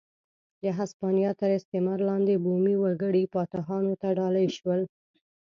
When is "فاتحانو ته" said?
3.33-4.07